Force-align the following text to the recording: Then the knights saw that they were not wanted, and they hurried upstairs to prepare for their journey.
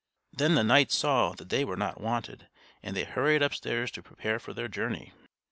Then 0.33 0.55
the 0.55 0.63
knights 0.63 0.95
saw 0.95 1.33
that 1.33 1.49
they 1.49 1.63
were 1.63 1.77
not 1.77 2.01
wanted, 2.01 2.47
and 2.81 2.97
they 2.97 3.03
hurried 3.03 3.43
upstairs 3.43 3.91
to 3.91 4.01
prepare 4.01 4.39
for 4.39 4.51
their 4.51 4.67
journey. 4.67 5.13